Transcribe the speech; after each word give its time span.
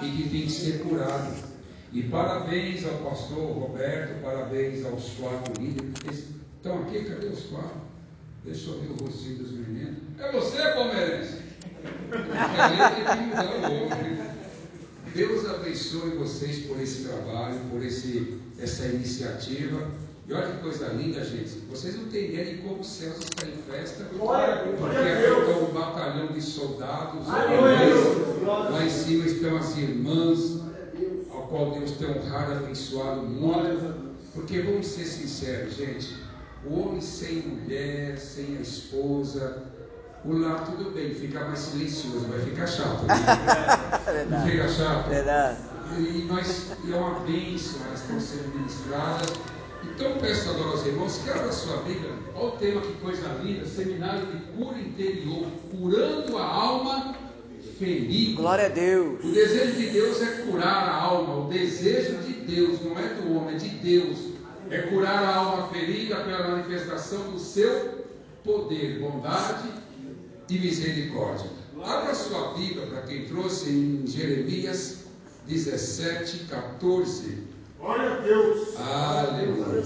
e 0.00 0.10
que 0.10 0.28
tem 0.30 0.42
que 0.46 0.50
ser 0.50 0.78
curado. 0.78 1.34
E 1.92 2.04
parabéns 2.04 2.86
ao 2.86 3.10
pastor 3.10 3.52
Roberto, 3.52 4.22
parabéns 4.22 4.82
aos 4.86 5.10
quatro 5.10 5.62
líderes. 5.62 6.24
Estão 6.56 6.80
aqui? 6.84 7.04
Cadê 7.04 7.26
os 7.26 7.42
quatro? 7.42 7.82
Deixa 8.46 8.70
eu 8.70 8.80
ver 8.80 8.92
o 8.92 9.04
rostinho 9.04 9.40
dos 9.40 9.52
meninos. 9.52 9.98
É 10.18 10.32
você, 10.32 10.56
palmeirense? 10.72 11.36
É 12.12 12.16
o. 15.10 15.14
Deus 15.14 15.50
abençoe 15.50 16.16
vocês 16.16 16.64
por 16.64 16.80
esse 16.80 17.04
trabalho, 17.04 17.60
por 17.70 17.84
esse, 17.84 18.38
essa 18.58 18.86
iniciativa. 18.86 19.90
E 20.26 20.32
olha 20.32 20.52
que 20.52 20.62
coisa 20.62 20.88
linda, 20.88 21.22
gente. 21.22 21.50
Vocês 21.68 21.94
não 21.96 22.06
têm 22.06 22.30
ideia 22.30 22.54
de 22.54 22.62
como 22.62 22.80
os 22.80 22.86
céus 22.86 23.18
estão 23.18 23.46
em 23.46 23.58
festa. 23.70 24.04
Porque 24.78 24.96
aqui 24.96 25.40
está 25.40 25.58
um 25.58 25.72
batalhão 25.74 26.28
de 26.28 26.40
soldados. 26.40 27.28
Lá 28.70 28.84
em 28.84 28.90
cima 28.90 29.26
estão 29.26 29.56
as 29.56 29.76
irmãs, 29.76 30.60
ao 31.30 31.42
qual 31.48 31.72
Deus 31.72 31.92
tem 31.92 32.08
honrado, 32.10 32.52
abençoado 32.52 33.22
muito. 33.22 34.14
Porque 34.34 34.60
vamos 34.62 34.86
ser 34.86 35.04
sinceros, 35.04 35.76
gente. 35.76 36.16
O 36.66 36.80
homem 36.80 37.00
sem 37.00 37.42
mulher, 37.42 38.18
sem 38.18 38.56
a 38.56 38.60
esposa, 38.60 39.62
o 40.24 40.38
lar 40.38 40.64
tudo 40.64 40.90
bem, 40.92 41.14
fica 41.14 41.44
mais 41.44 41.58
silencioso, 41.58 42.26
vai 42.26 42.40
ficar 42.40 42.66
chato. 42.66 43.04
Né? 43.04 43.14
Não 44.30 44.42
fica 44.46 44.68
chato? 44.68 45.08
Verdade. 45.08 45.58
E, 45.98 46.24
nós, 46.26 46.72
e 46.84 46.92
é 46.92 46.96
uma 46.96 47.20
bênção, 47.20 47.80
elas 47.86 48.00
estão 48.00 48.18
sendo 48.18 48.56
ministradas. 48.56 49.32
Então 49.84 50.16
peço 50.18 50.50
agora 50.50 50.70
aos 50.70 50.86
irmãos 50.86 51.18
que 51.18 51.30
abra 51.30 51.52
sua 51.52 51.76
Bíblia. 51.82 52.10
Olha 52.34 52.48
o 52.48 52.50
tema, 52.52 52.80
que 52.80 52.92
coisa 52.94 53.28
linda: 53.42 53.66
Seminário 53.66 54.26
de 54.26 54.38
Cura 54.56 54.78
Interior, 54.78 55.46
curando 55.70 56.38
a 56.38 56.44
alma 56.44 57.14
ferida. 57.78 58.40
Glória 58.40 58.66
a 58.66 58.68
Deus. 58.68 59.24
O 59.24 59.32
desejo 59.32 59.72
de 59.72 59.90
Deus 59.90 60.22
é 60.22 60.26
curar 60.42 60.88
a 60.88 60.94
alma. 60.94 61.46
O 61.46 61.48
desejo 61.48 62.18
de 62.18 62.32
Deus 62.32 62.80
não 62.82 62.98
é 62.98 63.14
do 63.14 63.36
homem, 63.36 63.54
é 63.54 63.58
de 63.58 63.68
Deus. 63.68 64.18
É 64.70 64.78
curar 64.82 65.22
a 65.22 65.36
alma 65.36 65.68
ferida 65.68 66.16
pela 66.16 66.48
manifestação 66.48 67.30
do 67.30 67.38
seu 67.38 68.04
poder, 68.42 69.00
bondade 69.00 69.68
e 70.48 70.58
misericórdia. 70.58 71.50
Abra 71.82 72.12
a 72.12 72.14
sua 72.14 72.54
Bíblia 72.54 72.86
para 72.86 73.02
quem 73.02 73.26
trouxe 73.26 73.68
em 73.68 74.06
Jeremias 74.06 75.04
17, 75.46 76.46
14. 76.46 77.42
Glória 77.78 78.12
a 78.12 78.16
Deus. 78.20 78.74
Aleluia. 78.78 79.82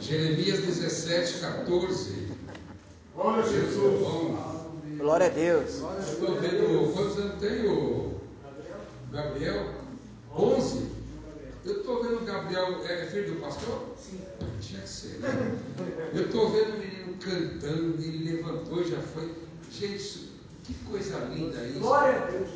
Jeremias 0.00 0.60
17, 0.60 1.40
14. 1.40 2.28
Glória 3.14 3.44
a 3.44 3.48
Jesus. 3.48 4.00
Glória 5.08 5.28
a 5.28 5.30
Deus. 5.30 5.70
Estou 6.06 6.38
vendo, 6.38 6.92
quantos 6.92 7.16
anos 7.16 7.40
tem 7.40 7.66
o 7.66 8.20
Gabriel? 9.10 9.72
11? 10.36 10.86
Eu 11.64 11.78
estou 11.78 12.02
vendo 12.02 12.20
o 12.20 12.24
Gabriel, 12.26 12.84
é 12.84 13.06
filho 13.06 13.32
do 13.32 13.40
pastor? 13.40 13.96
Sim. 13.98 14.20
Tinha 14.60 14.82
que 14.82 14.88
ser, 14.88 15.18
né? 15.20 15.58
Eu 16.12 16.26
estou 16.26 16.50
vendo 16.50 16.74
o 16.74 16.78
menino 16.78 17.16
cantando, 17.22 18.02
ele 18.02 18.36
levantou 18.36 18.82
e 18.82 18.90
já 18.90 19.00
foi. 19.00 19.34
Gente, 19.72 20.30
que 20.64 20.74
coisa 20.84 21.16
linda 21.34 21.64
isso. 21.64 21.78
Glória 21.78 22.24
a 22.24 22.26
Deus. 22.26 22.50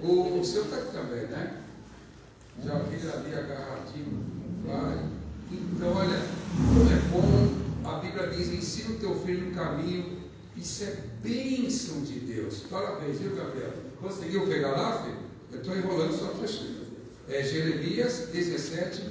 O, 0.00 0.40
o 0.40 0.42
senhor 0.42 0.64
está 0.64 0.76
aqui 0.78 0.92
também, 0.92 1.26
né? 1.26 1.62
Já 2.64 2.78
vi 2.78 2.94
ele 2.94 3.12
ali 3.12 3.34
agarradinho. 3.34 4.24
Vai. 4.64 4.98
Então, 5.50 5.94
olha, 5.94 6.22
como 6.56 6.90
é 6.90 6.96
bom, 7.10 7.90
a 7.90 7.98
Bíblia 7.98 8.28
diz, 8.28 8.48
ensina 8.48 8.94
o 8.94 8.98
teu 8.98 9.14
filho 9.14 9.50
no 9.50 9.54
caminho. 9.54 10.21
Isso 10.56 10.84
é 10.84 10.96
bênção 11.22 12.02
de 12.02 12.20
Deus. 12.20 12.60
Parabéns, 12.70 13.18
viu, 13.18 13.34
Gabriel? 13.34 13.72
Conseguiu 14.00 14.46
pegar 14.46 14.72
lá, 14.72 15.02
filho? 15.02 15.16
Eu 15.52 15.58
estou 15.58 15.76
enrolando 15.76 16.12
só 16.12 16.28
para 16.28 17.34
É 17.34 17.42
Jeremias 17.42 18.28
17, 18.32 19.02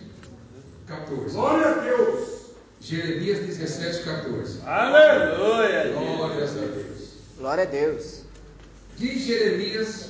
14. 0.88 1.34
Glória 1.34 1.68
a 1.68 1.74
Deus. 1.80 2.42
Jeremias 2.80 3.40
17, 3.40 4.04
14. 4.04 4.62
Aleluia! 4.66 5.94
Glórias 5.94 6.52
a 6.52 6.62
Deus. 6.62 7.10
Glória 7.38 7.64
a 7.64 7.68
Deus. 7.68 8.22
Diz 8.98 9.22
Jeremias: 9.22 10.10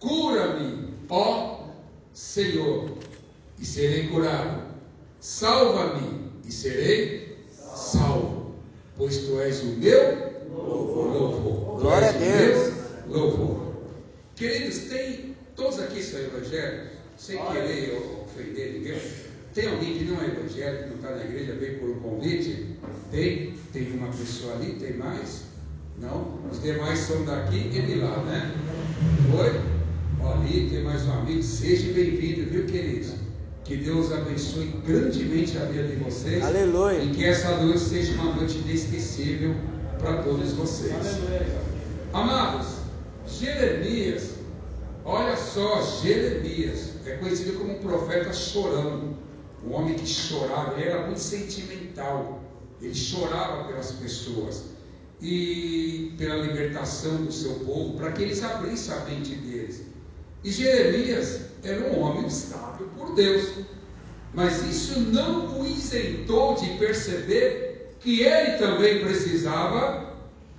Cura-me, 0.00 0.94
ó 1.08 1.68
Senhor, 2.12 2.96
e 3.58 3.64
serei 3.64 4.08
curado. 4.08 4.62
Salva-me 5.20 6.30
e 6.44 6.52
serei 6.52 7.38
salvo, 7.74 8.33
pois 8.96 9.18
tu 9.18 9.40
és 9.40 9.62
o 9.62 9.66
meu 9.66 10.32
louvor. 10.50 11.76
Tu 11.76 11.82
Glória 11.82 12.08
a 12.08 12.12
Deus. 12.12 12.72
meu 13.06 13.18
louvor. 13.18 13.74
Queridos, 14.36 14.78
tem 14.90 15.36
todos 15.56 15.78
aqui 15.80 16.02
são 16.02 16.20
evangélicos, 16.20 16.88
sem 17.16 17.38
querer 17.38 18.00
ofender 18.24 18.72
ninguém. 18.74 19.00
Tem 19.54 19.68
alguém 19.68 19.98
que 19.98 20.04
não 20.04 20.20
é 20.20 20.26
evangélico, 20.26 20.82
que 20.82 20.88
não 20.90 20.96
está 20.96 21.10
na 21.10 21.24
igreja, 21.24 21.54
veio 21.54 21.78
por 21.78 21.90
um 21.90 22.00
convite? 22.00 22.76
Tem? 23.10 23.54
Tem 23.72 23.92
uma 23.92 24.08
pessoa 24.08 24.54
ali? 24.54 24.72
Tem 24.72 24.94
mais? 24.96 25.42
Não? 25.98 26.40
Os 26.50 26.60
demais 26.60 26.98
são 26.98 27.24
daqui 27.24 27.70
e 27.72 27.82
de 27.82 27.94
lá, 27.96 28.16
né? 28.24 28.52
Oi? 29.38 29.60
Ó, 30.20 30.32
ali 30.32 30.68
tem 30.68 30.82
mais 30.82 31.06
um 31.06 31.12
amigo. 31.12 31.42
Seja 31.42 31.92
bem-vindo, 31.92 32.50
viu, 32.50 32.66
queridos? 32.66 33.12
Que 33.64 33.78
Deus 33.78 34.12
abençoe 34.12 34.66
grandemente 34.86 35.56
a 35.56 35.64
vida 35.64 35.88
de 35.88 35.96
vocês. 35.96 36.44
Aleluia. 36.44 37.02
E 37.02 37.10
que 37.10 37.24
essa 37.24 37.56
noite 37.56 37.78
seja 37.78 38.12
uma 38.20 38.34
noite 38.34 38.58
inesquecível 38.58 39.54
para 39.98 40.22
todos 40.22 40.52
vocês. 40.52 40.92
Amados, 42.12 42.66
Jeremias, 43.26 44.34
olha 45.02 45.34
só, 45.34 45.80
Jeremias 46.02 46.90
é 47.06 47.16
conhecido 47.16 47.58
como 47.58 47.72
um 47.72 47.78
profeta 47.78 48.34
chorão, 48.34 49.16
um 49.66 49.72
homem 49.72 49.94
que 49.94 50.06
chorava, 50.06 50.78
ele 50.78 50.90
era 50.90 51.06
muito 51.06 51.20
sentimental, 51.20 52.42
ele 52.82 52.94
chorava 52.94 53.64
pelas 53.64 53.92
pessoas 53.92 54.64
e 55.22 56.12
pela 56.18 56.36
libertação 56.36 57.24
do 57.24 57.32
seu 57.32 57.54
povo, 57.60 57.96
para 57.96 58.12
que 58.12 58.24
eles 58.24 58.44
abrissem 58.44 58.94
a 58.94 59.00
mente 59.06 59.34
deles. 59.36 59.93
E 60.44 60.50
Jeremias 60.50 61.40
era 61.62 61.80
um 61.88 62.00
homem 62.02 62.26
usado 62.26 62.84
por 62.96 63.14
Deus, 63.14 63.64
mas 64.34 64.62
isso 64.62 65.00
não 65.00 65.58
o 65.58 65.66
isentou 65.66 66.54
de 66.54 66.76
perceber 66.76 67.96
que 67.98 68.20
ele 68.20 68.58
também 68.58 69.00
precisava 69.00 70.14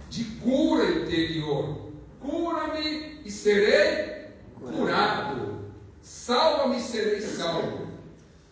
de 0.10 0.24
cura 0.24 0.86
interior. 0.86 1.92
Cura-me 2.20 3.22
e 3.24 3.30
serei 3.30 4.26
curado. 4.60 5.66
Salva-me 6.02 6.78
e 6.78 6.82
serei 6.82 7.22
salvo. 7.22 7.86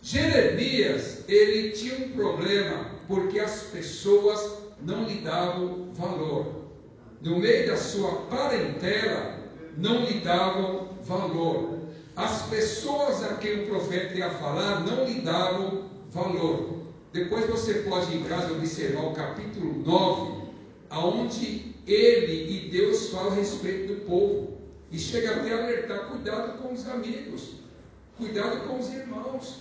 Jeremias, 0.04 1.24
ele 1.28 1.72
tinha 1.72 2.06
um 2.06 2.12
problema 2.12 2.92
porque 3.08 3.40
as 3.40 3.64
pessoas 3.64 4.60
não 4.82 5.06
lhe 5.06 5.22
davam 5.22 5.92
valor. 5.94 6.66
No 7.22 7.40
meio 7.40 7.68
da 7.68 7.78
sua 7.78 8.12
parentela, 8.30 9.40
não 9.78 10.04
lhe 10.04 10.20
davam 10.20 10.83
valor. 11.04 11.80
As 12.16 12.44
pessoas 12.44 13.24
a 13.24 13.36
quem 13.36 13.64
o 13.64 13.68
profeta 13.68 14.14
ia 14.14 14.30
falar 14.30 14.82
não 14.82 15.06
lhe 15.06 15.22
davam 15.22 15.90
valor. 16.12 16.84
Depois 17.12 17.46
você 17.46 17.76
pode 17.76 18.12
ir 18.12 18.22
em 18.22 18.24
casa 18.24 18.54
observar 18.54 19.06
o 19.06 19.14
capítulo 19.14 19.84
9, 19.86 20.44
aonde 20.90 21.74
ele 21.88 22.68
e 22.68 22.70
Deus 22.70 23.10
falam 23.10 23.34
a 23.34 23.36
respeito 23.36 23.94
do 23.94 24.02
povo. 24.02 24.58
E 24.92 25.00
chega 25.00 25.32
até 25.32 25.54
a 25.54 25.64
alertar: 25.64 26.10
cuidado 26.10 26.62
com 26.62 26.74
os 26.74 26.88
amigos, 26.88 27.56
cuidado 28.18 28.68
com 28.68 28.80
os 28.80 28.92
irmãos. 28.94 29.60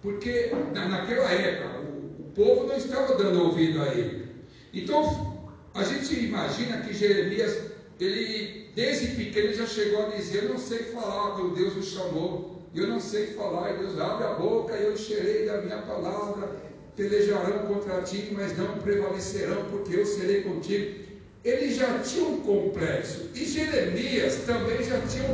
Porque 0.00 0.50
na, 0.72 0.88
naquela 0.88 1.30
época 1.30 1.80
o, 1.80 2.22
o 2.22 2.32
povo 2.34 2.66
não 2.66 2.76
estava 2.76 3.14
dando 3.16 3.44
ouvido 3.44 3.80
a 3.80 3.94
ele. 3.94 4.28
Então 4.72 5.40
a 5.74 5.84
gente 5.84 6.14
imagina 6.18 6.78
que 6.78 6.92
Jeremias, 6.92 7.70
ele 8.00 8.61
desde 8.74 9.08
pequeno 9.08 9.54
já 9.54 9.66
chegou 9.66 10.06
a 10.06 10.10
dizer: 10.10 10.44
Eu 10.44 10.50
não 10.50 10.58
sei 10.58 10.84
falar, 10.84 11.36
meu 11.36 11.50
Deus 11.50 11.74
me 11.74 11.82
chamou, 11.82 12.62
eu 12.74 12.86
não 12.86 13.00
sei 13.00 13.28
falar, 13.28 13.72
e 13.72 13.78
Deus 13.78 13.98
abre 13.98 14.24
a 14.24 14.34
boca 14.34 14.76
e 14.76 14.84
eu 14.84 14.92
encherei 14.94 15.46
da 15.46 15.58
minha 15.58 15.78
palavra. 15.78 16.72
Pelejarão 16.96 17.66
contra 17.66 18.02
ti, 18.02 18.28
mas 18.32 18.56
não 18.56 18.76
prevalecerão, 18.78 19.64
porque 19.70 19.96
eu 19.96 20.04
serei 20.04 20.42
contigo. 20.42 21.02
Ele 21.42 21.72
já 21.72 21.98
tinha 22.00 22.28
um 22.28 22.40
complexo, 22.40 23.30
e 23.34 23.46
Jeremias 23.46 24.36
também 24.46 24.82
já 24.84 25.00
tinha 25.06 25.24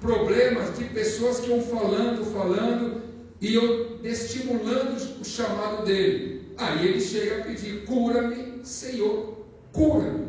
problemas 0.00 0.76
de 0.78 0.84
pessoas 0.86 1.40
que 1.40 1.50
iam 1.50 1.60
falando, 1.60 2.24
falando, 2.32 3.02
e 3.40 3.52
iam 3.52 3.98
estimulando 4.02 4.96
o 5.20 5.24
chamado 5.24 5.84
dele. 5.84 6.42
Aí 6.56 6.86
ele 6.86 7.00
chega 7.00 7.40
a 7.40 7.44
pedir: 7.44 7.84
cura-me, 7.84 8.64
Senhor, 8.64 9.36
cura-me. 9.72 10.25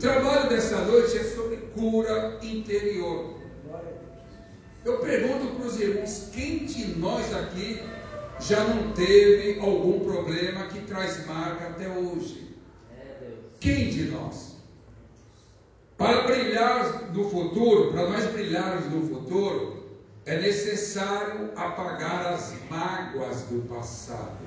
Trabalho 0.00 0.48
dessa 0.48 0.78
noite 0.78 1.18
é 1.18 1.24
sobre 1.24 1.58
cura 1.74 2.38
interior. 2.42 3.34
Eu 4.82 4.98
pergunto 4.98 5.54
para 5.56 5.66
os 5.66 5.78
irmãos: 5.78 6.30
quem 6.32 6.64
de 6.64 6.98
nós 6.98 7.34
aqui 7.34 7.82
já 8.40 8.64
não 8.64 8.92
teve 8.92 9.60
algum 9.60 10.00
problema 10.00 10.68
que 10.68 10.80
traz 10.86 11.26
marca 11.26 11.66
até 11.66 11.86
hoje? 11.86 12.56
Quem 13.60 13.90
de 13.90 14.04
nós? 14.04 14.56
Para 15.98 16.22
brilhar 16.22 17.12
no 17.12 17.28
futuro, 17.28 17.92
para 17.92 18.08
nós 18.08 18.24
brilharmos 18.32 18.90
no 18.90 19.06
futuro, 19.06 19.84
é 20.24 20.38
necessário 20.40 21.50
apagar 21.54 22.32
as 22.32 22.54
mágoas 22.70 23.42
do 23.50 23.68
passado. 23.68 24.38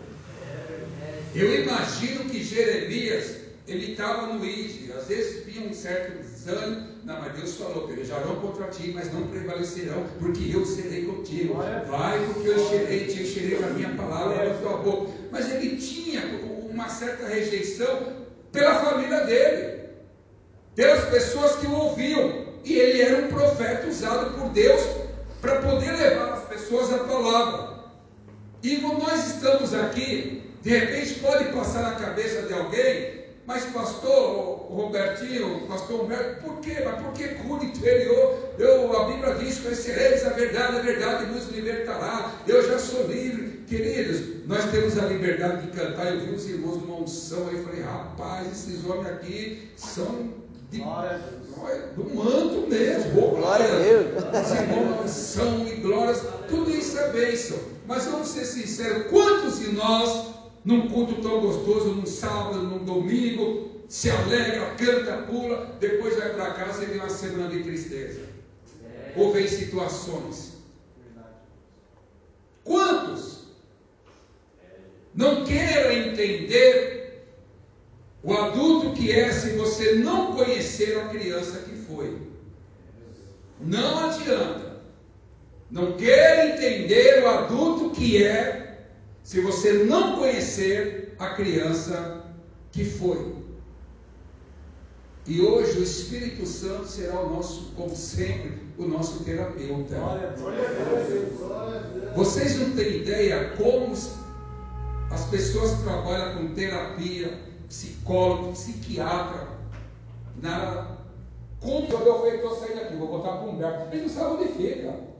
Eu 1.35 1.61
imagino 1.61 2.25
que 2.25 2.43
Jeremias, 2.43 3.37
ele 3.67 3.93
estava 3.93 4.27
no 4.27 4.45
ID, 4.45 4.91
às 4.91 5.07
vezes 5.07 5.45
vinha 5.45 5.69
um 5.69 5.73
certo 5.73 6.21
desânimo, 6.21 6.87
não, 7.05 7.19
mas 7.21 7.33
Deus 7.33 7.55
falou, 7.55 7.87
pelejarão 7.87 8.35
contra 8.37 8.67
ti, 8.67 8.91
mas 8.93 9.11
não 9.13 9.27
prevalecerão, 9.27 10.05
porque 10.19 10.51
eu 10.53 10.65
serei 10.65 11.05
contigo. 11.05 11.55
Vai, 11.87 12.25
porque 12.25 12.49
eu 12.49 12.57
encherei, 12.57 13.07
te 13.07 13.23
encherei 13.23 13.57
com 13.57 13.65
a 13.65 13.69
minha 13.69 13.89
palavra 13.95 14.49
na 14.49 14.55
tua 14.55 14.77
boca. 14.77 15.11
Mas 15.31 15.51
ele 15.51 15.77
tinha 15.77 16.21
uma 16.69 16.89
certa 16.89 17.27
rejeição 17.27 18.13
pela 18.51 18.75
família 18.75 19.21
dele, 19.25 19.79
pelas 20.75 21.05
pessoas 21.05 21.55
que 21.57 21.67
o 21.67 21.73
ouviam. 21.73 22.43
E 22.63 22.73
ele 22.73 23.01
era 23.01 23.25
um 23.25 23.27
profeta 23.27 23.87
usado 23.87 24.37
por 24.37 24.49
Deus 24.49 24.81
para 25.41 25.61
poder 25.61 25.91
levar 25.91 26.33
as 26.33 26.43
pessoas 26.45 26.93
à 26.93 26.99
palavra. 26.99 27.73
E 28.61 28.77
quando 28.77 29.03
nós 29.03 29.35
estamos 29.35 29.73
aqui, 29.73 30.41
de 30.61 30.69
repente 30.69 31.19
pode 31.19 31.45
passar 31.51 31.83
na 31.83 31.95
cabeça 31.95 32.43
de 32.43 32.53
alguém 32.53 33.22
mas 33.45 33.65
pastor 33.65 34.67
Robertinho, 34.69 35.67
pastor 35.67 36.01
Humberto, 36.01 36.41
por 36.43 36.59
quê? 36.61 36.81
Mas 36.85 37.01
por 37.01 37.11
que 37.11 37.27
cura 37.27 37.65
interior? 37.65 38.37
Eu, 38.57 38.97
a 38.97 39.05
Bíblia 39.05 39.35
diz, 39.35 39.59
conhecereis 39.59 40.25
a 40.25 40.29
verdade, 40.29 40.77
a 40.77 40.81
verdade 40.81 41.25
nos 41.25 41.49
libertará. 41.49 42.31
Eu 42.47 42.65
já 42.65 42.79
sou 42.79 43.05
livre. 43.07 43.63
Queridos, 43.67 44.47
nós 44.47 44.63
temos 44.71 44.97
a 44.97 45.05
liberdade 45.07 45.67
de 45.67 45.77
cantar. 45.77 46.13
Eu 46.13 46.21
vi 46.21 46.33
os 46.33 46.47
irmãos 46.47 46.81
numa 46.81 47.01
unção 47.01 47.49
aí, 47.49 47.61
falei, 47.63 47.81
rapaz, 47.81 48.51
esses 48.51 48.85
homens 48.85 49.07
aqui 49.07 49.69
são 49.75 50.29
de, 50.71 50.79
do 51.95 52.15
manto 52.15 52.67
mesmo. 52.69 53.11
Glória 53.11 53.65
a 53.65 53.79
Deus. 53.79 54.05
Os 54.41 54.51
irmãos 54.57 55.05
unção 55.05 55.67
e 55.67 55.75
glórias, 55.81 56.21
tudo 56.47 56.71
isso 56.71 56.97
é 56.97 57.09
bênção. 57.11 57.57
Mas 57.87 58.05
vamos 58.05 58.29
ser 58.29 58.45
sinceros, 58.45 59.07
quantos 59.07 59.59
de 59.59 59.71
nós 59.73 60.33
num 60.63 60.89
culto 60.89 61.21
tão 61.21 61.41
gostoso, 61.41 61.93
num 61.93 62.05
sábado, 62.05 62.63
num 62.63 62.85
domingo, 62.85 63.71
se 63.87 64.09
alegra, 64.09 64.75
canta, 64.75 65.17
pula, 65.23 65.77
depois 65.79 66.15
vai 66.15 66.33
para 66.33 66.51
casa 66.53 66.83
e 66.83 66.87
vem 66.87 66.99
uma 66.99 67.09
semana 67.09 67.49
de 67.49 67.63
tristeza. 67.63 68.21
É. 68.83 69.13
Ou 69.15 69.31
vem 69.31 69.47
situações. 69.47 70.53
Quantos 72.63 73.43
não 75.13 75.43
queiram 75.43 75.91
entender 75.91 77.27
o 78.23 78.33
adulto 78.33 78.93
que 78.93 79.11
é 79.11 79.31
se 79.31 79.49
você 79.49 79.95
não 79.95 80.33
conhecer 80.33 80.97
a 80.97 81.09
criança 81.09 81.59
que 81.59 81.75
foi? 81.75 82.17
Não 83.59 84.09
adianta. 84.09 84.81
Não 85.69 85.97
quer 85.97 86.53
entender 86.53 87.23
o 87.23 87.27
adulto 87.27 87.89
que 87.91 88.23
é 88.23 88.72
se 89.23 89.39
você 89.39 89.85
não 89.85 90.17
conhecer 90.17 91.15
a 91.17 91.29
criança 91.29 92.23
que 92.71 92.83
foi. 92.83 93.35
E 95.25 95.41
hoje 95.41 95.79
o 95.79 95.83
Espírito 95.83 96.45
Santo 96.45 96.85
será 96.85 97.21
o 97.21 97.29
nosso, 97.29 97.71
como 97.77 97.95
sempre, 97.95 98.59
o 98.77 98.85
nosso 98.85 99.23
terapeuta. 99.23 99.95
Vocês 102.15 102.59
não 102.59 102.71
têm 102.75 102.97
ideia 102.97 103.53
como 103.57 103.93
as 105.09 105.25
pessoas 105.29 105.71
que 105.71 105.83
trabalham 105.83 106.35
com 106.35 106.53
terapia, 106.53 107.39
psicólogo, 107.69 108.51
psiquiatra, 108.51 109.47
na, 110.41 110.97
como 111.61 111.87
eu 111.87 112.35
estou 112.35 112.59
saindo 112.59 112.81
aqui, 112.81 112.95
vou 112.97 113.07
botar 113.07 113.37
para 113.37 113.47
o 113.47 113.51
Humberto, 113.51 113.95
eles 113.95 114.13
não 114.13 114.21
sabem 114.21 114.45
onde 114.45 114.53
fica. 114.53 115.12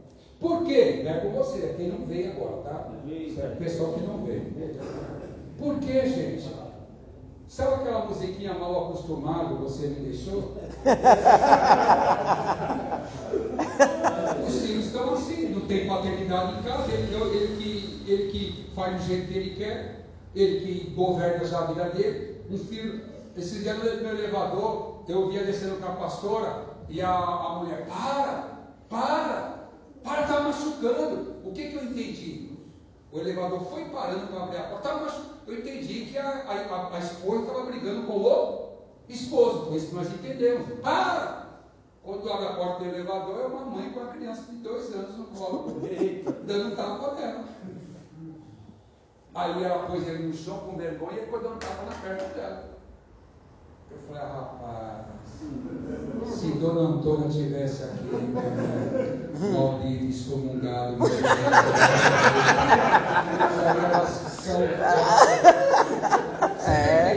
Por 0.44 0.66
quê? 0.66 1.02
Não 1.06 1.12
é 1.12 1.20
com 1.22 1.30
você, 1.30 1.60
é 1.60 1.74
quem 1.78 1.88
não 1.88 2.06
veio 2.06 2.34
agora, 2.34 2.64
tá? 2.64 2.90
O 2.92 3.56
pessoal 3.56 3.94
que 3.94 4.02
não 4.02 4.26
veio. 4.26 4.52
Por 5.58 5.80
quê, 5.80 6.06
gente? 6.06 6.52
Sabe 7.48 7.76
aquela 7.76 8.06
musiquinha 8.06 8.54
mal 8.54 8.88
acostumado, 8.88 9.56
você 9.60 9.88
me 9.88 10.02
deixou? 10.02 10.58
Os 14.46 14.62
filhos 14.62 14.88
estão 14.88 15.14
assim, 15.14 15.48
não 15.48 15.62
tem 15.62 15.88
paternidade 15.88 16.60
em 16.60 16.64
casa, 16.64 16.92
ele, 16.92 17.16
ele, 17.16 17.56
que, 17.58 18.12
ele 18.12 18.32
que 18.32 18.70
faz 18.76 19.02
do 19.02 19.08
jeito 19.08 19.28
que 19.32 19.38
ele 19.38 19.56
quer, 19.56 20.08
ele 20.36 20.60
que 20.60 20.90
governa 20.90 21.46
já 21.46 21.60
a 21.60 21.66
vida 21.68 21.86
dele. 21.92 22.42
Um 22.52 22.58
filho, 22.58 23.02
esse 23.38 23.60
dia 23.60 23.76
no 23.76 23.84
meu 23.84 24.10
elevador, 24.10 25.04
eu 25.08 25.30
via 25.30 25.46
descendo 25.46 25.78
com 25.78 25.86
a 25.86 25.96
pastora 25.96 26.66
e 26.90 27.02
a, 27.02 27.10
a 27.10 27.60
mulher, 27.60 27.86
para, 27.88 28.50
para, 28.90 29.53
para, 30.04 30.22
estar 30.22 30.42
machucando. 30.42 31.36
O 31.44 31.52
que, 31.52 31.70
que 31.70 31.76
eu 31.76 31.84
entendi? 31.84 32.50
O 33.12 33.20
elevador 33.20 33.62
foi 33.66 33.86
parando 33.86 34.28
para 34.28 34.44
abrir 34.44 34.58
a 34.58 34.64
porta. 34.64 34.90
Eu 35.46 35.60
entendi 35.60 36.06
que 36.06 36.18
a, 36.18 36.28
a, 36.28 36.96
a 36.96 37.00
esposa 37.00 37.42
estava 37.42 37.66
brigando 37.66 38.08
com 38.08 38.20
o 38.20 38.80
esposo. 39.08 39.66
Foi 39.68 39.78
isso 39.78 39.88
que 39.88 39.96
nós 39.96 40.08
entendemos. 40.08 40.80
Para! 40.80 41.44
Quando 42.04 42.30
abre 42.30 42.48
a 42.48 42.54
porta 42.54 42.84
do 42.84 42.90
elevador, 42.90 43.40
é 43.40 43.46
uma 43.46 43.66
mãe 43.66 43.90
com 43.92 44.02
a 44.02 44.08
criança 44.08 44.42
de 44.52 44.58
dois 44.58 44.94
anos 44.94 45.18
no 45.18 45.26
colo, 45.28 45.82
dando 46.46 46.74
um 46.74 46.76
tapa 46.76 47.16
nela. 47.16 47.46
Aí 49.34 49.64
ela 49.64 49.88
pôs 49.88 50.08
ele 50.08 50.28
no 50.28 50.34
chão 50.34 50.60
com 50.60 50.76
vergonha 50.76 51.22
e 51.22 51.26
ficou 51.26 51.40
dando 51.40 51.56
um 51.56 51.60
tapa 51.60 51.84
na 51.86 51.96
perna 51.96 52.28
dela. 52.34 52.74
Eu 53.96 54.02
falei, 54.08 54.22
ah, 54.22 54.34
rapaz, 54.36 55.14
se 56.34 56.48
Dona 56.54 56.82
Antônia 56.82 57.30
tivesse 57.30 57.84
aqui, 57.84 58.10
maldito, 59.52 60.06
excomungado, 60.06 60.98
é. 66.68 67.16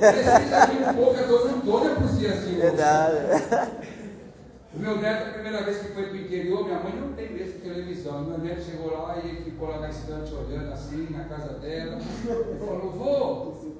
Precisa 0.00 0.66
vir 0.66 0.88
um 0.88 0.94
pouco 0.94 1.18
a 1.18 1.22
Dona 1.22 1.54
Antônia 1.54 1.94
de 1.96 2.26
hoje. 2.26 2.54
Verdade. 2.60 3.16
O 4.74 4.78
meu 4.80 4.96
neto, 5.00 5.28
a 5.28 5.32
primeira 5.32 5.62
vez 5.62 5.78
que 5.78 5.92
foi 5.92 6.02
para 6.04 6.14
o 6.14 6.16
interior, 6.16 6.64
minha 6.64 6.80
mãe 6.80 6.92
não 7.00 7.12
tem 7.12 7.32
mesmo 7.32 7.60
televisão. 7.60 8.22
Meu 8.22 8.38
neto 8.38 8.62
chegou 8.62 8.92
lá 8.92 9.16
e 9.22 9.28
ele 9.28 9.42
ficou 9.42 9.68
lá 9.68 9.78
na 9.78 9.88
estante 9.88 10.34
olhando 10.34 10.72
assim, 10.72 11.06
na 11.10 11.24
casa 11.24 11.54
dela. 11.60 11.98
Ele 12.24 12.58
falou, 12.58 12.90
vô, 12.90 13.73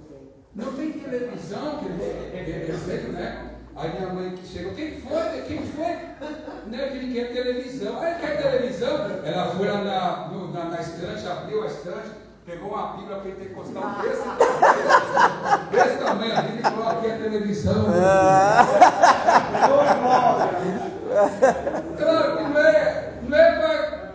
não 0.54 0.72
tem 0.72 0.92
televisão, 0.92 1.78
que 1.78 1.86
ele 1.86 3.12
né? 3.12 3.50
Aí 3.76 3.90
minha 3.98 4.12
mãe 4.12 4.36
que 4.36 4.46
chegou, 4.46 4.72
quem 4.74 5.00
foi? 5.00 5.42
Quem 5.48 5.66
foi? 5.66 5.96
Que 6.64 6.76
ele 6.76 7.12
quer 7.12 7.32
televisão. 7.32 8.00
Aí 8.00 8.14
quer 8.20 8.40
televisão? 8.40 9.20
Ela 9.24 9.46
foi 9.54 9.68
lá 9.68 9.78
na, 9.78 10.28
no, 10.28 10.52
na, 10.52 10.64
na 10.66 10.80
estante, 10.80 11.26
abriu 11.26 11.62
a 11.62 11.66
estante, 11.66 12.10
pegou 12.46 12.70
uma 12.70 12.96
bíblia 12.96 13.18
pentecostal 13.18 13.96
desse, 14.00 14.22
desse 15.70 15.98
tamanho 15.98 16.38
ali 16.38 16.58
e 16.58 16.62
falou, 16.62 16.88
aqui 16.88 17.06
é 17.06 17.16
televisão. 17.18 17.84
claro 21.98 22.36
que 22.36 22.44
não 22.44 22.60
é, 22.60 23.12
não 23.28 23.38
é 23.38 23.52
para 23.58 24.10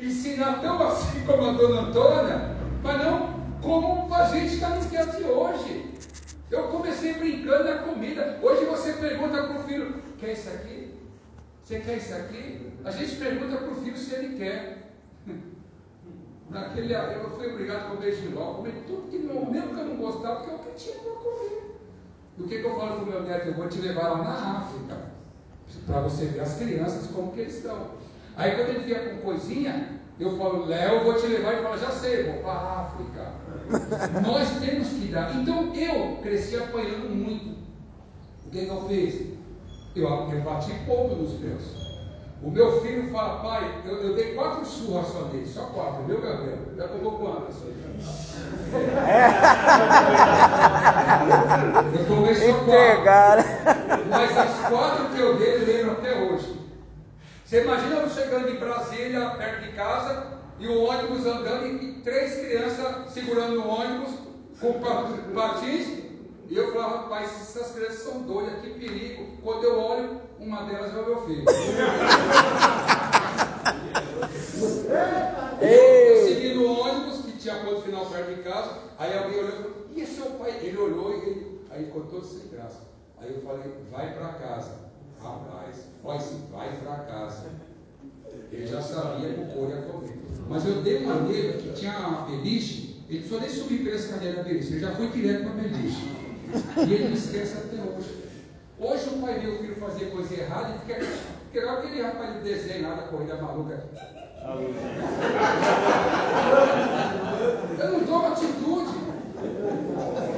ensinar 0.00 0.60
tão 0.60 0.86
assim 0.88 1.20
como 1.26 1.48
a 1.48 1.52
dona 1.52 1.80
Antônia, 1.82 2.56
mas 2.82 3.04
não 3.04 3.36
como 3.62 4.14
a 4.14 4.24
gente 4.26 4.54
está 4.54 4.70
nos 4.70 4.88
dias 4.88 5.16
de 5.16 5.24
hoje. 5.24 5.90
Eu 6.50 6.68
comecei 6.68 7.14
brincando 7.14 7.64
na 7.64 7.78
comida. 7.78 8.38
Hoje 8.40 8.64
você 8.66 8.92
pergunta 8.92 9.42
para 9.42 9.56
o 9.56 9.64
filho: 9.64 10.00
quer 10.18 10.32
isso 10.32 10.44
aqui? 10.56 10.94
Você 11.62 11.80
quer 11.80 11.96
isso 11.96 12.14
aqui? 12.14 12.72
A 12.84 12.90
gente 12.90 13.16
pergunta 13.16 13.56
para 13.56 13.72
o 13.72 13.74
filho 13.76 13.96
se 13.96 14.14
ele 14.14 14.36
quer. 14.36 14.92
Naquele, 16.48 16.94
eu 16.94 17.30
fui 17.30 17.50
obrigado 17.52 17.86
a 17.86 17.90
comer 17.90 18.12
giló, 18.14 18.54
comer 18.54 18.84
tudo 18.86 19.10
que 19.10 19.18
não, 19.18 19.50
mesmo 19.50 19.74
que 19.74 19.80
eu 19.80 19.86
não 19.86 19.96
gostava, 19.96 20.36
porque 20.36 20.50
é 20.50 20.54
o 20.54 20.58
que 20.58 20.74
tinha 20.76 20.96
para 20.96 21.12
comer. 21.12 21.76
E 22.38 22.42
o 22.42 22.46
que, 22.46 22.58
que 22.60 22.64
eu 22.64 22.76
falo 22.76 22.94
para 22.96 23.02
o 23.02 23.06
meu 23.06 23.22
neto? 23.22 23.48
Eu 23.48 23.54
vou 23.54 23.68
te 23.68 23.80
levar 23.80 24.10
lá 24.10 24.18
na 24.22 24.58
África, 24.58 24.96
para 25.86 26.00
você 26.02 26.26
ver 26.26 26.40
as 26.40 26.54
crianças 26.56 27.10
como 27.10 27.32
que 27.32 27.40
eles 27.40 27.56
estão. 27.56 27.90
Aí 28.36 28.54
quando 28.54 28.68
ele 28.68 28.84
vier 28.84 29.10
com 29.10 29.22
coisinha, 29.22 30.00
eu 30.20 30.36
falo, 30.38 30.66
Léo, 30.66 31.04
vou 31.04 31.14
te 31.14 31.26
levar 31.26 31.54
e 31.54 31.62
fala, 31.62 31.78
já 31.78 31.90
sei, 31.90 32.24
vou 32.24 32.42
para 32.42 32.52
a 32.52 32.80
África. 32.82 33.32
Nós 34.22 34.50
temos 34.60 34.88
que 34.88 35.08
dar. 35.08 35.34
Então 35.36 35.74
eu 35.74 36.18
cresci 36.22 36.56
apanhando 36.56 37.10
muito. 37.10 37.56
O 38.46 38.50
que, 38.50 38.64
que 38.64 38.70
eu 38.70 38.88
fiz? 38.88 39.35
Eu, 39.96 40.30
eu 40.30 40.40
bati 40.42 40.72
pouco 40.84 41.14
nos 41.14 41.40
meus. 41.40 41.62
O 42.42 42.50
meu 42.50 42.82
filho 42.82 43.10
fala, 43.10 43.40
pai, 43.40 43.82
eu, 43.86 43.94
eu 44.02 44.14
dei 44.14 44.34
quatro 44.34 44.62
surras 44.66 45.06
só 45.06 45.22
dele, 45.22 45.46
só 45.46 45.62
quatro, 45.68 46.04
viu, 46.04 46.20
Gabriel? 46.20 46.58
Já 46.76 46.88
tomou 46.88 47.12
quantas? 47.12 47.56
eu 51.94 52.06
tomei 52.06 52.34
só 52.34 52.52
quatro. 52.64 53.46
Mas 54.10 54.36
as 54.36 54.68
quatro 54.68 55.06
que 55.14 55.18
eu 55.18 55.38
dei, 55.38 55.54
eu 55.54 55.66
lembro 55.66 55.92
até 55.92 56.14
hoje. 56.14 56.60
Você 57.42 57.62
imagina 57.62 57.96
eu 57.96 58.10
chegando 58.10 58.50
em 58.50 58.56
Brasília, 58.56 59.30
perto 59.30 59.62
de 59.62 59.72
casa, 59.72 60.26
e 60.58 60.66
o 60.66 60.84
ônibus 60.84 61.24
andando 61.24 61.66
e 61.66 62.02
três 62.04 62.34
crianças 62.34 63.12
segurando 63.12 63.62
o 63.62 63.68
ônibus 63.68 64.10
com 64.60 64.74
patins 65.34 66.05
E 66.48 66.56
eu 66.56 66.72
falava, 66.72 66.98
rapaz, 66.98 67.30
essas 67.40 67.72
crianças 67.72 68.00
são 68.00 68.22
doidas, 68.22 68.60
que 68.60 68.70
perigo. 68.70 69.26
Quando 69.42 69.64
eu 69.64 69.80
olho, 69.80 70.20
uma 70.38 70.62
delas 70.64 70.94
é 70.94 70.98
o 70.98 71.06
meu 71.06 71.26
filho. 71.26 71.44
Eu 75.60 76.26
segui 76.26 76.54
no 76.54 76.66
ônibus, 76.66 77.24
que 77.24 77.32
tinha 77.32 77.56
ponto 77.56 77.82
final 77.82 78.06
perto 78.06 78.34
de 78.34 78.42
casa, 78.42 78.78
aí 78.98 79.16
alguém 79.16 79.38
olhou 79.38 79.48
e 79.48 79.52
falou, 79.52 79.86
e 79.94 80.02
é 80.02 80.06
seu 80.06 80.26
pai? 80.32 80.58
Ele 80.62 80.76
olhou 80.76 81.12
e 81.12 81.28
ele, 81.28 81.60
aí 81.70 81.84
ficou 81.86 82.02
todo 82.02 82.24
sem 82.24 82.48
graça. 82.48 82.80
Aí 83.18 83.34
eu 83.34 83.42
falei, 83.42 83.72
vai 83.90 84.14
para 84.14 84.28
casa. 84.34 84.86
Rapaz, 85.22 85.76
olha 86.04 86.20
vai 86.52 86.76
para 86.76 87.04
casa. 87.04 87.46
Ele 88.52 88.66
já 88.66 88.80
sabia 88.80 89.32
que 89.32 89.40
o 89.40 89.46
couro 89.46 89.70
ia 89.70 89.82
comer. 89.82 90.18
Mas 90.48 90.66
eu 90.66 90.82
dei 90.82 90.98
uma 90.98 91.20
nele 91.22 91.62
que 91.62 91.72
tinha 91.72 91.98
uma 91.98 92.26
beliche, 92.26 93.02
ele 93.08 93.26
só 93.26 93.38
nem 93.38 93.48
subir 93.48 93.82
pela 93.82 93.96
escadeira 93.96 94.36
da 94.36 94.42
beliche, 94.42 94.74
ele 94.74 94.80
já 94.80 94.94
foi 94.94 95.08
direto 95.08 95.42
para 95.42 95.50
a 95.50 95.54
beliche. 95.54 96.25
E 96.76 96.92
ele 96.92 97.14
esquece 97.14 97.56
até 97.56 97.76
hoje. 97.76 98.24
Hoje 98.78 99.08
o 99.08 99.22
pai 99.22 99.38
o 99.38 99.58
filho 99.58 99.76
fazer 99.76 100.06
coisa 100.06 100.34
errada 100.34 100.74
e 100.74 100.78
fica. 100.80 101.06
Porque 101.44 101.58
agora 101.58 101.78
aquele 101.78 102.02
rapaz 102.02 102.34
de 102.34 102.40
desenho 102.40 102.88
lá 102.88 102.94
da 102.94 103.02
corrida 103.02 103.36
maluca. 103.36 103.82
Eu 107.78 107.92
não 107.92 108.00
tomo 108.04 108.26
atitude. 108.28 109.06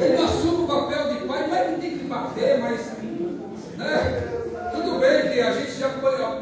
Ele 0.01 0.23
assume 0.23 0.65
o 0.65 0.67
papel 0.67 1.15
de 1.15 1.27
pai, 1.27 1.47
não 1.47 1.57
é 1.57 1.75
que 1.75 1.81
tem 1.81 1.99
que 1.99 2.05
bater, 2.05 2.59
mas. 2.61 2.99
Né? 3.77 4.39
Tudo 4.73 4.99
bem 4.99 5.31
que 5.31 5.41
a 5.41 5.53
gente 5.53 5.73
já 5.73 5.89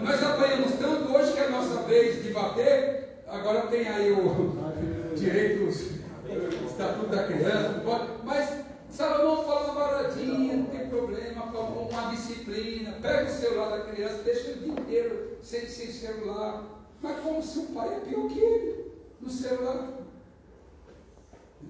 nós 0.02 0.22
apanhamos 0.22 0.72
tanto 0.78 1.14
hoje 1.14 1.32
que 1.32 1.38
é 1.38 1.46
a 1.46 1.50
nossa 1.50 1.82
vez 1.82 2.22
de 2.22 2.32
bater, 2.32 3.22
agora 3.28 3.62
tem 3.62 3.88
aí 3.88 4.12
o 4.12 4.56
direito, 5.16 5.64
o 5.64 6.66
estatuto 6.66 7.06
da 7.08 7.24
criança, 7.24 7.68
não 7.68 7.80
pode, 7.80 8.04
mas 8.24 8.66
Salomão 8.90 9.44
fala 9.44 9.72
uma 9.72 9.74
baradinha, 9.74 10.56
não 10.56 10.66
tem 10.66 10.88
problema, 10.88 11.45
uma 11.60 12.10
disciplina, 12.10 12.92
pega 13.02 13.30
o 13.30 13.34
celular 13.34 13.70
da 13.70 13.84
criança, 13.84 14.22
deixa 14.22 14.50
ele 14.50 14.58
o 14.58 14.62
dia 14.62 14.72
inteiro 14.72 15.38
sem, 15.42 15.66
sem 15.66 15.92
celular. 15.92 16.64
Mas 17.02 17.20
como 17.20 17.42
se 17.42 17.58
o 17.58 17.66
pai 17.66 17.94
é 17.94 18.00
pior 18.00 18.28
que 18.28 18.38
ele 18.38 18.92
no 19.20 19.30
celular? 19.30 19.88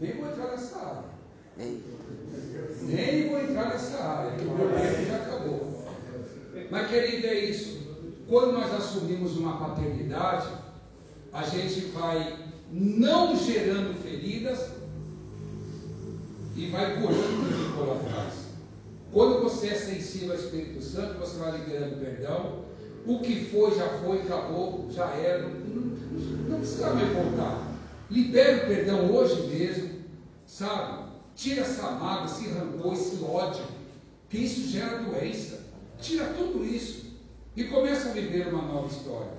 Nem 0.00 0.12
vou 0.12 0.28
entrar 0.28 0.50
nessa 0.50 0.78
área. 0.78 1.16
Nem 2.82 3.28
vou 3.28 3.40
entrar 3.40 3.68
nessa 3.70 4.02
área, 4.02 4.36
que 4.36 4.44
o 4.44 4.50
meu 4.50 4.68
tempo 4.68 5.04
já 5.06 5.16
acabou. 5.16 5.84
Mas 6.70 6.88
querido, 6.88 7.26
é 7.26 7.34
isso. 7.34 7.86
Quando 8.28 8.52
nós 8.52 8.72
assumimos 8.72 9.36
uma 9.36 9.58
paternidade, 9.58 10.48
a 11.32 11.42
gente 11.42 11.80
vai 11.86 12.46
não 12.70 13.36
gerando 13.36 13.94
feridas 14.02 14.70
e 16.56 16.66
vai 16.70 17.00
curando 17.00 17.42
o 17.42 18.02
que 18.02 18.06
atrás. 18.06 18.45
Quando 19.12 19.42
você 19.42 19.68
é 19.68 19.74
sensível 19.74 20.32
ao 20.32 20.38
Espírito 20.38 20.82
Santo, 20.82 21.18
você 21.18 21.38
vai 21.38 21.58
liberando 21.58 21.96
perdão. 21.96 22.64
O 23.06 23.20
que 23.20 23.44
foi, 23.46 23.74
já 23.74 23.88
foi, 24.00 24.22
acabou, 24.22 24.88
já 24.90 25.06
era. 25.10 25.42
Não, 25.42 25.50
não, 25.50 26.48
não 26.48 26.58
precisa 26.58 26.90
mais 26.90 27.08
voltar. 27.12 27.72
Libera 28.10 28.64
o 28.64 28.66
perdão 28.66 29.12
hoje 29.12 29.46
mesmo, 29.46 29.90
sabe? 30.44 31.06
Tira 31.34 31.62
essa 31.62 31.90
mágoa, 31.90 32.26
esse 32.26 32.48
rancor, 32.48 32.92
esse 32.94 33.22
ódio, 33.22 33.64
que 34.28 34.38
isso 34.38 34.68
gera 34.68 34.98
doença. 34.98 35.60
Tira 36.00 36.26
tudo 36.36 36.64
isso 36.64 37.06
e 37.56 37.64
começa 37.64 38.08
a 38.08 38.12
viver 38.12 38.48
uma 38.48 38.62
nova 38.62 38.88
história. 38.88 39.32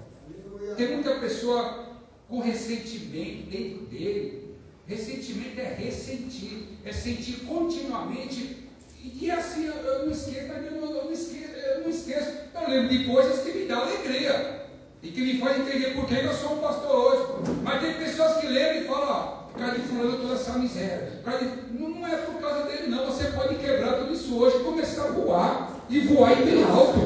Tem 0.76 0.94
muita 0.94 1.16
pessoa 1.16 1.88
com 2.28 2.40
ressentimento 2.40 3.50
dentro 3.50 3.86
dele. 3.86 4.56
Ressentimento 4.86 5.60
é 5.60 5.74
ressentir, 5.74 6.68
é 6.86 6.92
sentir 6.92 7.46
continuamente. 7.46 8.67
E 9.04 9.32
assim, 9.32 9.68
eu 9.68 10.06
não 10.06 10.12
esqueço, 10.12 10.52
eu 10.52 10.72
não, 10.72 10.96
eu 10.96 11.06
não 11.06 11.12
esqueço, 11.12 11.54
eu 11.54 11.82
não 11.82 11.90
esqueço. 11.90 12.32
Eu 12.56 12.70
lembro 12.70 12.90
de 12.90 13.06
coisas 13.06 13.42
que 13.42 13.58
me 13.58 13.66
dão 13.66 13.82
alegria 13.82 14.62
e 15.02 15.10
que 15.10 15.22
me 15.22 15.40
fazem 15.40 15.62
entender 15.62 15.94
por 15.96 16.06
que 16.06 16.16
eu 16.16 16.34
sou 16.34 16.54
um 16.54 16.60
pastor 16.60 16.96
hoje. 16.96 17.52
Mas 17.64 17.82
tem 17.82 17.94
pessoas 17.94 18.38
que 18.38 18.48
lembram 18.48 18.82
e 18.82 18.86
falam, 18.86 19.48
por 19.52 19.60
causa 19.60 19.76
de 19.76 19.88
fulano 19.88 20.18
toda 20.18 20.34
essa 20.34 20.58
miséria. 20.58 21.12
De... 21.40 21.80
Não, 21.80 22.08
é 22.08 22.18
por 22.18 22.42
causa 22.42 22.64
dele, 22.64 22.88
não. 22.88 23.06
Você 23.06 23.26
pode 23.28 23.56
quebrar 23.56 23.94
tudo 23.94 24.14
isso 24.14 24.38
hoje 24.38 24.58
e 24.58 24.64
começar 24.64 25.04
a 25.04 25.12
voar. 25.12 25.72
E 25.90 26.00
voar 26.02 26.34
e 26.34 26.46
bem 26.46 26.64
alto. 26.64 27.00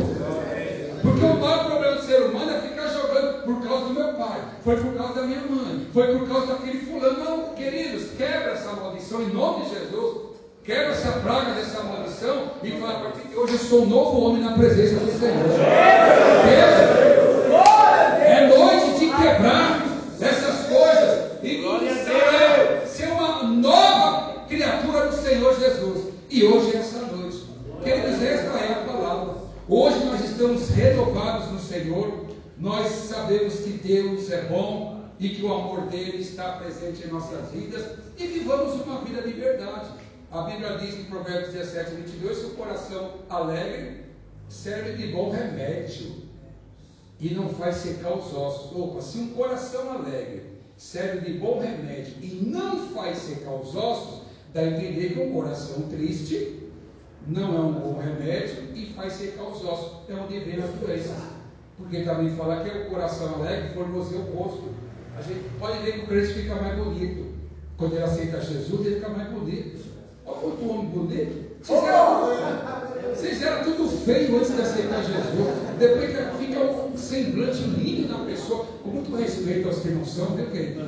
Porque 1.02 1.26
o 1.26 1.36
maior 1.36 1.66
problema 1.66 1.96
do 1.96 2.04
ser 2.04 2.22
humano 2.24 2.52
é 2.52 2.62
ficar 2.62 2.88
jogando 2.88 3.44
por 3.44 3.64
causa 3.64 3.86
do 3.86 3.94
meu 3.94 4.14
pai, 4.14 4.40
foi 4.64 4.78
por 4.78 4.94
causa 4.96 5.14
da 5.16 5.24
minha 5.24 5.42
mãe, 5.42 5.88
foi 5.92 6.18
por 6.18 6.28
causa 6.28 6.54
daquele 6.54 6.86
fulano. 6.86 7.24
Não, 7.24 7.56
queridos, 7.56 8.12
quebra 8.18 8.52
essa 8.52 8.72
maldição 8.74 9.22
em 9.24 9.34
nome 9.34 9.66
de 9.66 9.72
Jesus. 9.72 10.31
Quebra 10.64 10.92
essa 10.92 11.12
praga 11.14 11.54
dessa 11.54 11.82
maldição 11.82 12.52
e 12.62 12.70
fala, 12.74 12.94
a 12.94 13.00
partir 13.00 13.28
de 13.28 13.36
hoje 13.36 13.54
eu 13.54 13.60
sou 13.60 13.82
um 13.82 13.88
novo 13.88 14.22
homem 14.22 14.44
na 14.44 14.54
presença 14.54 14.94
do 14.94 15.12
Senhor. 15.20 15.48
Deus, 15.48 16.78
é 18.24 18.48
noite 18.48 19.00
de 19.00 19.08
quebrar 19.08 19.84
essas 20.22 20.68
coisas 20.68 21.32
e 21.42 21.64
ser, 22.06 22.88
ser 22.88 23.08
uma 23.08 23.42
nova 23.42 24.46
criatura 24.48 25.08
do 25.08 25.16
Senhor 25.16 25.60
Jesus. 25.60 26.14
E 26.30 26.44
hoje 26.44 26.76
é 26.76 26.80
essa 26.80 27.00
noite. 27.08 27.44
Queridos, 27.84 28.22
esta 28.22 28.60
é 28.60 28.74
a 28.74 28.86
palavra. 28.86 29.38
Hoje 29.68 29.98
nós 30.06 30.24
estamos 30.24 30.70
renovados 30.70 31.52
no 31.52 31.60
Senhor. 31.60 32.28
Nós 32.60 32.88
sabemos 32.88 33.56
que 33.56 33.72
Deus 33.72 34.32
é 34.32 34.44
bom 34.44 35.06
e 35.20 35.30
que 35.30 35.44
o 35.44 35.52
amor 35.52 35.88
dele 35.88 36.22
está 36.22 36.52
presente 36.52 37.08
em 37.08 37.12
nossas 37.12 37.50
vidas 37.52 37.84
e 38.16 38.28
vivamos 38.28 38.80
uma 38.86 39.02
vida 39.02 39.24
de 39.24 39.34
verdade. 39.34 40.01
A 40.32 40.44
Bíblia 40.44 40.78
diz 40.78 40.98
em 40.98 41.04
Provérbios 41.04 41.52
17, 41.52 41.92
22: 41.92 42.38
que 42.38 42.46
o 42.46 42.50
coração 42.52 43.16
alegre 43.30 44.06
serve 44.48 44.94
de 44.94 45.12
bom 45.12 45.30
remédio 45.30 46.10
e 47.20 47.34
não 47.34 47.50
faz 47.50 47.76
secar 47.76 48.18
os 48.18 48.34
ossos. 48.34 48.72
Opa, 48.74 49.02
se 49.02 49.18
um 49.18 49.32
coração 49.32 49.92
alegre 49.92 50.44
serve 50.78 51.30
de 51.30 51.38
bom 51.38 51.60
remédio 51.60 52.14
e 52.22 52.46
não 52.48 52.88
faz 52.94 53.18
secar 53.18 53.56
os 53.56 53.76
ossos, 53.76 54.22
dá 54.54 54.62
a 54.62 54.68
entender 54.68 55.14
que 55.14 55.20
um 55.20 55.34
coração 55.34 55.90
triste 55.90 56.70
não 57.28 57.54
é 57.54 57.60
um 57.60 57.74
bom 57.74 58.00
remédio 58.00 58.74
e 58.74 58.94
faz 58.94 59.12
secar 59.12 59.44
os 59.44 59.62
ossos. 59.66 60.10
É 60.10 60.14
onde 60.14 60.40
vem 60.40 60.64
a 60.64 60.68
doença. 60.68 61.14
Porque 61.76 62.04
também 62.04 62.34
fala 62.38 62.64
que 62.64 62.70
é 62.70 62.84
o 62.84 62.90
coração 62.90 63.36
alegre 63.36 63.74
formoseia 63.74 64.22
o 64.22 64.34
rosto. 64.34 64.70
A 65.18 65.22
gente 65.22 65.44
pode 65.60 65.80
ver 65.80 65.92
que 65.92 66.00
o 66.06 66.08
crente 66.08 66.34
fica 66.34 66.56
mais 66.56 66.78
bonito. 66.78 67.32
Quando 67.76 67.96
ele 67.96 68.04
aceita 68.04 68.40
Jesus, 68.40 68.86
ele 68.86 68.96
fica 68.96 69.10
mais 69.10 69.30
bonito. 69.30 69.91
Olha 70.44 70.56
quanto 70.56 70.70
homem 70.70 70.86
bonito. 70.88 71.52
Vocês 71.62 71.84
eram, 71.84 72.30
vocês 73.16 73.42
eram 73.44 73.64
tudo 73.64 74.06
feio 74.06 74.38
antes 74.38 74.56
de 74.56 74.62
aceitar 74.62 75.04
Jesus. 75.04 75.54
Depois 75.78 76.10
que 76.10 76.46
fica 76.46 76.60
um 76.60 76.98
semblante 76.98 77.62
lindo 77.62 78.12
na 78.12 78.26
pessoa, 78.26 78.66
com 78.84 78.90
muito 78.90 79.16
respeito 79.16 79.68
aos 79.68 79.80
que 79.80 79.90
não 79.90 80.04
são, 80.04 80.28
viu, 80.36 80.48
querido? 80.48 80.82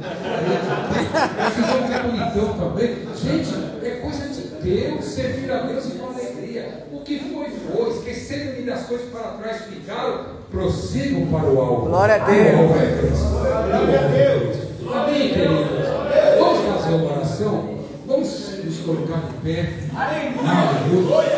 Esses 1.48 1.75
homens 1.75 1.91
é 1.91 2.03
bonitão 2.03 2.57
também. 2.57 2.98
Gente, 3.15 3.86
é 3.86 3.89
coisa 4.01 4.27
de 4.29 4.41
Deus, 4.63 5.05
servir 5.05 5.51
a 5.51 5.62
Deus 5.62 5.86
com 5.86 6.05
alegria. 6.07 6.88
O 6.91 7.01
que 7.01 7.19
foi, 7.19 7.50
foi. 7.50 7.89
Esqueceram-me 7.91 8.63
das 8.63 8.86
coisas 8.88 9.10
para 9.10 9.33
trás, 9.33 9.62
ficaram. 9.65 10.43
Prossigam 10.50 11.27
para 11.27 11.50
o 11.50 11.62
alto. 11.62 11.89
Glória 11.89 12.15
a 12.15 12.25
Deus. 12.25 13.19
Glória 13.19 14.00
a 14.00 14.07
Deus. 14.07 14.57
Amém, 14.93 15.29
querido. 15.29 15.72
Now, 19.43 21.32